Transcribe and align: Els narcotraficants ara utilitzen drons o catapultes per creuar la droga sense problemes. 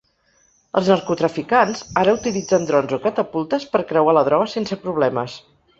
Els 0.79 0.87
narcotraficants 0.93 1.83
ara 2.05 2.15
utilitzen 2.19 2.67
drons 2.71 2.99
o 2.99 3.01
catapultes 3.07 3.71
per 3.77 3.87
creuar 3.95 4.19
la 4.21 4.29
droga 4.31 4.53
sense 4.59 4.85
problemes. 4.89 5.43